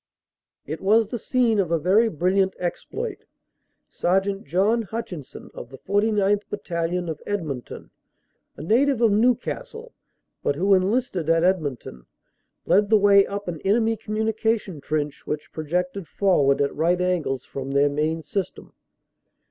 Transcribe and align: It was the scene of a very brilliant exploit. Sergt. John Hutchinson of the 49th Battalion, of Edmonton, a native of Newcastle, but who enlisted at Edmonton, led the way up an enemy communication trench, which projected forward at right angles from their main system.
It 0.65 0.81
was 0.81 1.09
the 1.09 1.19
scene 1.19 1.59
of 1.59 1.69
a 1.69 1.77
very 1.77 2.09
brilliant 2.09 2.55
exploit. 2.57 3.25
Sergt. 3.87 4.45
John 4.45 4.81
Hutchinson 4.81 5.51
of 5.53 5.69
the 5.69 5.77
49th 5.77 6.41
Battalion, 6.49 7.07
of 7.07 7.21
Edmonton, 7.27 7.91
a 8.57 8.63
native 8.63 8.99
of 8.99 9.11
Newcastle, 9.11 9.93
but 10.41 10.55
who 10.55 10.73
enlisted 10.73 11.29
at 11.29 11.43
Edmonton, 11.43 12.07
led 12.65 12.89
the 12.89 12.97
way 12.97 13.27
up 13.27 13.47
an 13.47 13.61
enemy 13.61 13.95
communication 13.95 14.81
trench, 14.81 15.27
which 15.27 15.51
projected 15.53 16.07
forward 16.07 16.61
at 16.61 16.75
right 16.75 16.99
angles 16.99 17.45
from 17.45 17.69
their 17.69 17.87
main 17.87 18.23
system. 18.23 18.73